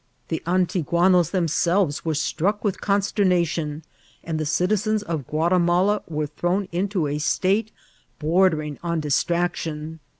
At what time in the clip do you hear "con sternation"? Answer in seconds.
2.81-3.83